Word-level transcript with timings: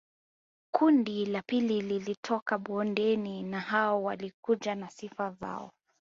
Kundi 0.71 1.25
la 1.25 1.41
pili 1.41 1.81
lilitoka 1.81 2.57
bondeni 2.57 3.43
na 3.43 3.59
hawa 3.59 3.99
walikuja 4.01 4.75
na 4.75 4.89
sifa 4.89 5.31
zao 5.31 5.71